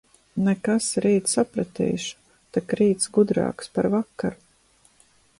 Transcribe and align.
Nekas, 0.45 0.85
rīt 1.05 1.27
sapratīšu, 1.33 2.15
tak 2.57 2.73
rīts 2.79 3.11
gudrāks 3.17 3.69
par 3.75 3.89
vakaru. 3.97 4.41